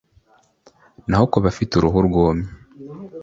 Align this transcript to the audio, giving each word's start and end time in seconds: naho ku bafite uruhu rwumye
naho 1.09 1.25
ku 1.31 1.37
bafite 1.45 1.71
uruhu 1.75 1.99
rwumye 2.07 2.49